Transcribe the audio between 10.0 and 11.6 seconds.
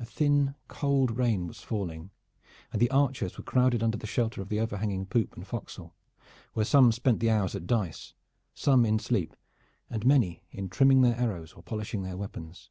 many in trimming their arrows